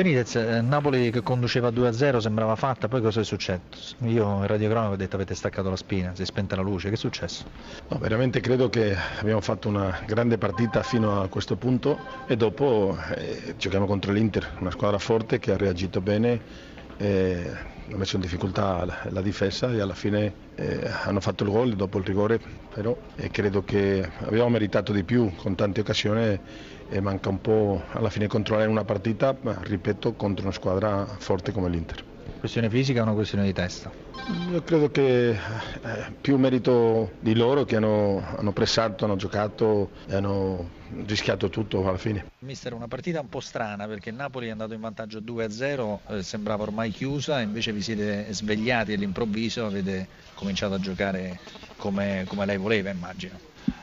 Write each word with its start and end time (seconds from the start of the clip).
Benitez, 0.00 0.34
eh, 0.36 0.62
Napoli 0.62 1.10
che 1.10 1.20
conduceva 1.20 1.68
2-0 1.68 2.20
sembrava 2.20 2.56
fatta, 2.56 2.88
poi 2.88 3.02
cosa 3.02 3.20
è 3.20 3.24
successo? 3.24 3.96
Io 4.04 4.38
in 4.38 4.46
radiocronaco 4.46 4.94
ho 4.94 4.96
detto 4.96 5.16
avete 5.16 5.34
staccato 5.34 5.68
la 5.68 5.76
spina, 5.76 6.14
si 6.14 6.22
è 6.22 6.24
spenta 6.24 6.56
la 6.56 6.62
luce, 6.62 6.88
che 6.88 6.94
è 6.94 6.96
successo? 6.96 7.44
No, 7.86 7.98
veramente 7.98 8.40
credo 8.40 8.70
che 8.70 8.96
abbiamo 9.18 9.42
fatto 9.42 9.68
una 9.68 10.00
grande 10.06 10.38
partita 10.38 10.82
fino 10.82 11.20
a 11.20 11.28
questo 11.28 11.56
punto 11.56 11.98
e 12.26 12.34
dopo 12.34 12.96
eh, 13.14 13.54
giochiamo 13.58 13.84
contro 13.84 14.10
l'Inter, 14.12 14.52
una 14.60 14.70
squadra 14.70 14.96
forte 14.96 15.38
che 15.38 15.52
ha 15.52 15.58
reagito 15.58 16.00
bene, 16.00 16.40
eh, 17.00 17.48
ha 17.92 17.96
messo 17.96 18.16
in 18.16 18.20
difficoltà 18.22 18.84
la, 18.84 19.02
la 19.10 19.22
difesa 19.22 19.72
e 19.72 19.80
alla 19.80 19.94
fine 19.94 20.36
eh, 20.54 20.86
hanno 20.86 21.20
fatto 21.20 21.44
il 21.44 21.50
gol 21.50 21.74
dopo 21.74 21.98
il 21.98 22.04
rigore, 22.04 22.40
però 22.68 22.96
credo 23.30 23.62
che 23.64 24.02
abbiamo 24.18 24.48
meritato 24.50 24.92
di 24.92 25.04
più 25.04 25.34
con 25.34 25.54
tante 25.54 25.80
occasioni 25.80 26.40
e 26.86 27.00
manca 27.00 27.28
un 27.30 27.40
po' 27.40 27.84
alla 27.88 28.10
fine 28.10 28.26
controllare 28.26 28.68
una 28.68 28.84
partita, 28.84 29.38
ma 29.42 29.58
ripeto, 29.62 30.14
contro 30.14 30.44
una 30.44 30.52
squadra 30.54 31.06
forte 31.18 31.52
come 31.52 31.68
l'Inter. 31.70 32.04
Questione 32.40 32.70
fisica 32.70 33.00
o 33.00 33.02
una 33.02 33.12
questione 33.12 33.44
di 33.44 33.52
testa? 33.52 33.92
Io 34.50 34.62
credo 34.62 34.90
che 34.90 35.30
eh, 35.30 35.38
più 36.18 36.38
merito 36.38 37.12
di 37.20 37.34
loro 37.34 37.66
che 37.66 37.76
hanno, 37.76 38.24
hanno 38.36 38.52
pressato, 38.52 39.04
hanno 39.04 39.16
giocato 39.16 39.90
e 40.06 40.14
hanno 40.14 40.70
rischiato 41.04 41.50
tutto 41.50 41.86
alla 41.86 41.98
fine. 41.98 42.24
Mister, 42.38 42.72
una 42.72 42.88
partita 42.88 43.20
un 43.20 43.28
po' 43.28 43.40
strana 43.40 43.86
perché 43.86 44.08
il 44.08 44.14
Napoli 44.16 44.46
è 44.46 44.50
andato 44.50 44.72
in 44.72 44.80
vantaggio 44.80 45.20
2-0, 45.20 45.98
eh, 46.08 46.22
sembrava 46.22 46.62
ormai 46.62 46.90
chiusa, 46.90 47.42
invece 47.42 47.72
vi 47.72 47.82
siete 47.82 48.26
svegliati 48.30 48.94
all'improvviso, 48.94 49.66
avete 49.66 50.08
cominciato 50.34 50.72
a 50.72 50.78
giocare 50.78 51.38
come, 51.76 52.24
come 52.26 52.46
lei 52.46 52.56
voleva, 52.56 52.88
immagino. 52.88 53.38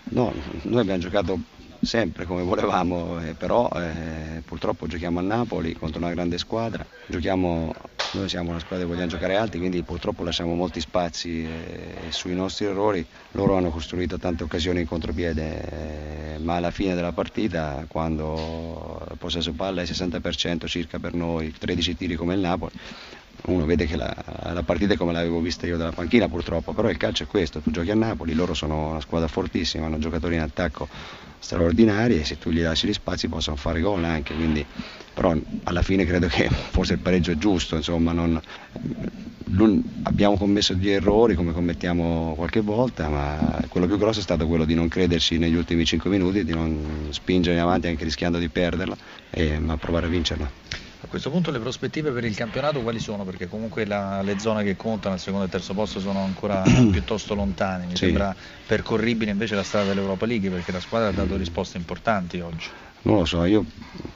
No, 0.10 0.34
noi 0.64 0.82
abbiamo 0.82 1.00
giocato 1.00 1.40
sempre 1.82 2.26
come 2.26 2.44
volevamo, 2.44 3.20
eh, 3.22 3.34
però 3.34 3.70
eh, 3.76 4.42
purtroppo 4.44 4.88
giochiamo 4.88 5.20
a 5.20 5.22
Napoli 5.22 5.74
contro 5.74 6.00
una 6.00 6.10
grande 6.12 6.38
squadra, 6.38 6.86
giochiamo, 7.08 7.74
noi 8.12 8.30
siamo 8.30 8.50
una 8.52 8.60
squadra 8.60 8.86
che 8.86 8.92
vogliamo 8.92 9.10
giocare 9.10 9.36
alti, 9.36 9.58
quindi 9.58 9.84
purtroppo 9.84 10.24
lasciamo 10.24 10.54
molti 10.56 10.80
spazi 10.80 11.44
eh, 11.44 12.12
sui 12.12 12.34
nostri 12.34 12.66
errori, 12.66 13.06
loro 13.32 13.56
hanno 13.58 13.70
costruito 13.70 14.18
tante 14.18 14.44
occasioni 14.44 14.82
in 14.82 14.88
contropiede, 14.88 16.36
eh, 16.36 16.40
ma 16.40 16.56
alla 16.56 16.72
fine 16.72 16.96
della 16.96 17.12
partita, 17.12 17.86
quando 17.88 19.06
il 19.10 19.18
possesso 19.18 19.52
palla 19.52 19.82
è 19.82 19.86
60% 19.86 20.68
circa 20.68 21.00
per 21.00 21.14
noi, 21.14 21.54
13 21.58 21.98
tiri 21.98 22.16
come 22.16 22.36
il 22.36 22.40
Napoli, 22.40 22.74
uno 23.46 23.66
vede 23.66 23.86
che 23.86 23.96
la, 23.96 24.14
la, 24.54 24.64
partita 24.64 24.94
è 24.94 24.98
come 24.98 25.14
l'avevo 25.14 25.40
vista 25.40 25.66
io 25.66 25.78
dalla 25.78 25.92
panchina 25.92 26.28
purtroppo, 26.28 26.74
però 26.74 26.90
il 26.90 26.98
calcio 26.98 27.24
è 27.24 27.28
questo, 27.28 27.60
tu 27.60 27.72
giochi 27.72 27.92
a 27.92 27.96
Napoli, 27.96 28.34
loro 28.34 28.54
sono 28.54 28.90
una 28.90 29.02
squadra 29.02 29.28
fortissima, 29.28 29.86
hanno 29.86 30.00
giocatori 30.00 30.36
in 30.36 30.42
attacco 30.42 30.88
straordinari 31.40 32.20
e 32.20 32.26
se 32.26 32.38
tu 32.38 32.50
gli 32.50 32.62
lasci 32.62 32.88
gli 32.88 32.94
spazi 32.94 33.28
possono 33.28 33.56
fare 33.56 33.80
gol 33.80 34.04
anche, 34.04 34.34
quindi, 34.34 34.66
però 35.14 35.34
alla 35.64 35.82
fine 35.82 36.06
credo 36.06 36.28
che 36.28 36.50
forse 36.72 36.94
il 36.94 37.00
pareggio 37.00 37.32
è 37.32 37.38
giusto, 37.38 37.76
insomma, 37.76 38.12
non, 38.12 38.42
abbiamo 40.04 40.38
commesso 40.38 40.74
degli 40.74 40.90
errori 40.90 41.36
come 41.36 41.54
commettiamo 41.54 42.34
qualche 42.36 42.62
volta, 42.62 43.08
ma 43.08 43.64
quello 43.70 43.88
più 43.88 43.98
grosso 43.98 44.20
è 44.20 44.24
stato 44.24 44.48
quello 44.48 44.66
di 44.66 44.74
non 44.74 44.88
crederci 44.88 45.38
negli 45.38 45.56
ultimi 45.56 45.86
5 45.86 46.10
minuti, 46.10 46.44
di 46.44 46.54
non 46.54 47.08
spingere 47.12 47.56
in 47.56 47.62
avanti 47.62 47.88
anche 47.88 48.04
rischiando 48.04 48.40
di 48.40 48.50
perderla, 48.50 48.98
e, 49.30 49.58
ma 49.60 49.78
provare 49.78 50.08
a 50.08 50.10
vincerla. 50.10 50.52
A 51.08 51.10
questo 51.10 51.32
punto 51.32 51.52
le 51.52 51.60
prospettive 51.60 52.12
per 52.12 52.26
il 52.26 52.36
campionato 52.36 52.82
quali 52.82 53.00
sono? 53.00 53.24
Perché 53.24 53.48
comunque 53.48 53.86
la, 53.86 54.22
le 54.24 54.38
zone 54.40 54.66
che 54.66 54.76
contano 54.76 55.14
al 55.14 55.22
secondo 55.22 55.46
e 55.46 55.50
terzo 55.50 55.74
posto 55.74 56.02
sono 56.02 56.22
ancora 56.22 56.62
piuttosto 56.92 57.34
lontane, 57.34 57.86
mi 57.86 57.92
sì. 57.92 58.08
sembra 58.08 58.36
percorribile 58.66 59.32
invece 59.32 59.56
la 59.56 59.64
strada 59.64 59.88
dell'Europa 59.88 60.26
League 60.26 60.50
perché 60.50 60.74
la 60.74 60.82
squadra 60.82 61.08
ha 61.08 61.12
dato 61.14 61.38
risposte 61.38 61.78
importanti 61.78 62.42
oggi. 62.42 62.68
Non 63.04 63.20
lo 63.20 63.26
so, 63.26 63.46
io 63.46 63.66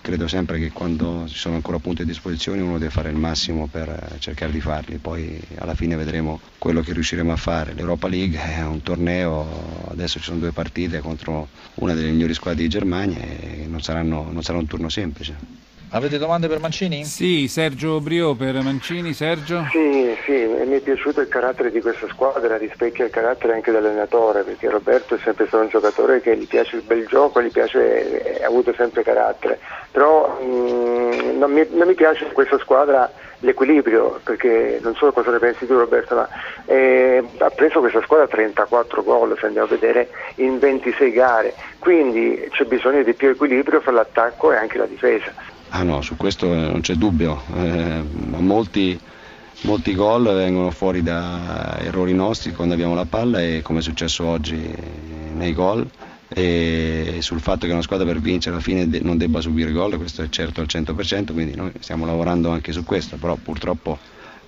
credo 0.02 0.28
sempre 0.28 0.60
che 0.60 0.74
quando 0.74 1.24
ci 1.30 1.38
sono 1.38 1.56
ancora 1.56 1.80
punti 1.80 2.02
a 2.02 2.06
disposizione 2.06 2.60
uno 2.60 2.78
deve 2.78 2.92
fare 2.92 3.10
il 3.10 3.16
massimo 3.16 3.68
per 3.68 3.88
eh, 3.88 4.20
cercare 4.20 4.52
di 4.52 4.60
farli, 4.60 4.98
poi 4.98 5.40
alla 5.60 5.76
fine 5.76 5.96
vedremo 5.96 6.42
quello 6.58 6.82
che 6.82 6.92
riusciremo 6.92 7.32
a 7.32 7.38
fare. 7.38 7.74
L'Europa 7.74 8.10
League 8.10 8.38
è 8.38 8.66
un 8.66 8.82
torneo, 8.82 9.88
adesso 9.92 10.20
ci 10.20 10.26
sono 10.26 10.40
due 10.40 10.52
partite 10.52 11.00
contro 11.00 11.48
una 11.76 11.94
delle 11.94 12.12
migliori 12.12 12.34
squadre 12.34 12.64
di 12.64 12.68
Germania 12.68 13.18
e 13.18 13.66
non, 13.66 13.82
saranno, 13.82 14.28
non 14.30 14.44
sarà 14.44 14.58
un 14.58 14.68
turno 14.68 14.90
semplice. 14.90 15.61
Avete 15.94 16.18
domande 16.18 16.48
per 16.48 16.62
Mancini? 16.62 17.04
Sì, 17.04 17.50
Sergio 17.50 18.00
Brio 18.00 18.34
per 18.34 18.54
Mancini. 18.62 19.12
Sergio? 19.12 19.68
Sì, 19.72 20.16
sì, 20.24 20.32
mi 20.32 20.78
è 20.78 20.80
piaciuto 20.80 21.20
il 21.20 21.28
carattere 21.28 21.70
di 21.70 21.82
questa 21.82 22.08
squadra, 22.08 22.56
rispecchia 22.56 23.04
il 23.04 23.12
carattere 23.12 23.56
anche 23.56 23.72
dell'allenatore, 23.72 24.44
perché 24.44 24.70
Roberto 24.70 25.16
è 25.16 25.20
sempre 25.22 25.48
stato 25.48 25.64
un 25.64 25.70
giocatore 25.70 26.22
che 26.22 26.38
gli 26.38 26.48
piace 26.48 26.78
il 26.78 26.84
bel 26.84 27.06
gioco, 27.08 27.42
gli 27.42 27.52
piace, 27.52 28.40
ha 28.42 28.48
avuto 28.48 28.74
sempre 28.74 29.04
carattere. 29.04 29.60
Però 29.92 30.40
mh, 30.40 30.46
mm, 30.46 31.38
non, 31.38 31.52
mi, 31.52 31.68
non 31.72 31.88
mi 31.88 31.94
piace 31.94 32.24
in 32.24 32.32
questa 32.32 32.58
squadra 32.60 33.12
l'equilibrio, 33.40 34.22
perché 34.24 34.80
non 34.82 34.96
so 34.96 35.12
cosa 35.12 35.32
ne 35.32 35.40
pensi 35.40 35.68
tu 35.68 35.78
Roberto, 35.78 36.16
ma 36.16 36.30
eh, 36.68 37.22
ha 37.38 37.50
preso 37.50 37.82
questa 37.82 38.02
squadra 38.04 38.28
34 38.28 39.04
gol, 39.04 39.36
se 39.38 39.48
andiamo 39.48 39.68
a 39.68 39.70
vedere, 39.70 40.08
in 40.36 40.58
26 40.58 41.12
gare, 41.12 41.54
quindi 41.80 42.48
c'è 42.52 42.64
bisogno 42.64 43.04
di 43.04 43.14
più 43.14 43.28
equilibrio 43.28 43.82
fra 43.82 43.92
l'attacco 43.92 44.54
e 44.54 44.56
anche 44.56 44.78
la 44.78 44.86
difesa. 44.86 45.51
Ah 45.74 45.84
no, 45.84 46.02
su 46.02 46.18
questo 46.18 46.54
non 46.54 46.82
c'è 46.82 46.96
dubbio, 46.96 47.42
eh, 47.56 48.04
molti, 48.40 49.00
molti 49.62 49.96
gol 49.96 50.24
vengono 50.24 50.70
fuori 50.70 51.02
da 51.02 51.80
errori 51.80 52.14
nostri 52.14 52.52
quando 52.52 52.74
abbiamo 52.74 52.94
la 52.94 53.06
palla 53.06 53.42
e 53.42 53.62
come 53.64 53.80
è 53.80 53.82
successo 53.82 54.26
oggi 54.26 54.60
nei 55.34 55.54
gol 55.54 55.90
e 56.28 57.20
sul 57.22 57.40
fatto 57.40 57.68
che 57.68 57.72
una 57.72 57.82
squadra 57.82 58.06
per 58.06 58.20
vincere 58.20 58.56
alla 58.56 58.64
fine 58.64 58.86
non 59.02 59.18
debba 59.18 59.40
subire 59.40 59.72
gol, 59.72 59.96
questo 59.96 60.24
è 60.24 60.30
certo 60.30 60.60
al 60.60 60.68
100%, 60.70 61.32
quindi 61.32 61.56
noi 61.56 61.72
stiamo 61.80 62.06
lavorando 62.06 62.50
anche 62.50 62.74
su 62.74 62.84
questo, 62.84 63.16
però 63.16 63.36
purtroppo 63.36 63.98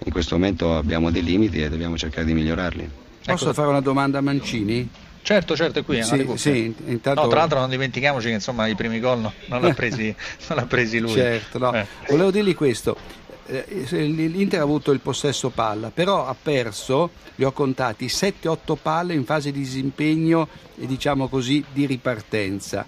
in 0.04 0.12
questo 0.12 0.36
momento 0.36 0.76
abbiamo 0.76 1.10
dei 1.10 1.24
limiti 1.24 1.62
e 1.62 1.70
dobbiamo 1.70 1.96
cercare 1.96 2.26
di 2.26 2.34
migliorarli. 2.34 2.90
Posso 3.26 3.46
ecco. 3.46 3.54
fare 3.54 3.68
una 3.68 3.82
domanda 3.82 4.18
a 4.18 4.22
Mancini? 4.22 4.90
Certo, 5.24 5.56
certo, 5.56 5.80
è 5.80 5.86
qui. 5.86 6.00
Eh, 6.00 6.04
sì, 6.04 6.30
sì, 6.36 6.76
intanto... 6.86 7.22
no, 7.22 7.28
tra 7.30 7.40
l'altro 7.40 7.60
non 7.60 7.70
dimentichiamoci 7.70 8.28
che 8.28 8.34
insomma 8.34 8.68
i 8.68 8.76
primi 8.76 9.00
gol 9.00 9.20
no, 9.20 9.34
non, 9.46 9.62
l'ha 9.62 9.74
presi, 9.74 10.14
non 10.50 10.58
l'ha 10.58 10.66
presi 10.66 11.00
lui. 11.00 11.12
Certo, 11.12 11.58
no. 11.58 11.74
eh. 11.74 11.88
Volevo 12.10 12.30
dirgli 12.30 12.54
questo. 12.54 12.98
Eh, 13.46 13.66
L'Inter 13.90 14.60
ha 14.60 14.64
avuto 14.64 14.92
il 14.92 15.00
possesso 15.00 15.50
palla, 15.50 15.92
però 15.94 16.28
ha 16.28 16.36
perso, 16.40 17.12
li 17.36 17.46
ho 17.46 17.54
contati, 17.54 18.08
7-8 18.08 18.76
palle 18.82 19.14
in 19.14 19.24
fase 19.24 19.52
di 19.52 19.60
disimpegno 19.60 20.48
e 20.78 20.86
diciamo 20.86 21.30
così 21.30 21.64
di 21.72 21.86
ripartenza. 21.86 22.86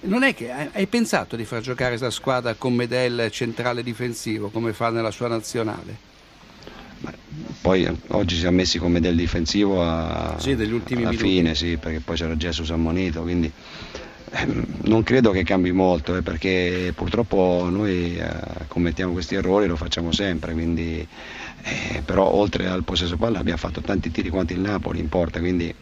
Non 0.00 0.22
è 0.22 0.34
che 0.34 0.50
hai 0.50 0.86
pensato 0.86 1.36
di 1.36 1.44
far 1.44 1.60
giocare 1.60 1.96
questa 1.96 2.10
squadra 2.10 2.54
con 2.54 2.74
Medel 2.74 3.30
centrale 3.30 3.82
difensivo 3.82 4.48
come 4.50 4.72
fa 4.72 4.90
nella 4.90 5.10
sua 5.10 5.28
nazionale? 5.28 6.06
Poi 7.60 7.88
oggi 8.08 8.36
si 8.36 8.46
è 8.46 8.50
messi 8.50 8.78
come 8.78 9.00
del 9.00 9.16
difensivo 9.16 9.82
a, 9.82 10.36
sì, 10.38 10.52
alla 10.52 11.12
fine, 11.12 11.54
sì, 11.54 11.76
perché 11.76 12.00
poi 12.00 12.16
c'era 12.16 12.34
Jesus 12.36 12.70
ammonito, 12.70 13.22
quindi 13.22 13.50
ehm, 14.30 14.64
non 14.84 15.02
credo 15.02 15.30
che 15.30 15.44
cambi 15.44 15.72
molto 15.72 16.16
eh, 16.16 16.22
perché 16.22 16.92
purtroppo 16.94 17.68
noi 17.70 18.16
eh, 18.16 18.30
commettiamo 18.66 19.12
questi 19.12 19.34
errori 19.34 19.66
lo 19.66 19.76
facciamo 19.76 20.12
sempre 20.12 20.52
quindi, 20.52 21.06
eh, 21.62 22.02
però 22.04 22.32
oltre 22.32 22.66
al 22.66 22.84
possesso 22.84 23.16
palla 23.16 23.38
abbiamo 23.38 23.58
fatto 23.58 23.80
tanti 23.80 24.10
tiri 24.10 24.30
quanto 24.30 24.52
il 24.52 24.60
Napoli 24.60 25.00
in 25.00 25.08
porta 25.08 25.38
quindi 25.38 25.74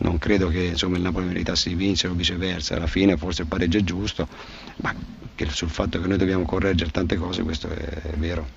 non 0.00 0.18
credo 0.18 0.48
che 0.48 0.62
insomma, 0.64 0.96
il 0.96 1.02
Napoli 1.02 1.26
meritasse 1.26 1.68
di 1.70 1.74
vincere 1.74 2.12
o 2.12 2.16
viceversa. 2.16 2.76
Alla 2.76 2.86
fine 2.86 3.16
forse 3.16 3.42
il 3.42 3.48
pareggio 3.48 3.78
è 3.78 3.82
giusto 3.82 4.28
ma 4.76 4.94
sul 5.50 5.70
fatto 5.70 6.00
che 6.00 6.08
noi 6.08 6.18
dobbiamo 6.18 6.44
correggere 6.44 6.90
tante 6.90 7.16
cose 7.16 7.42
questo 7.42 7.68
è 7.68 8.14
vero 8.16 8.56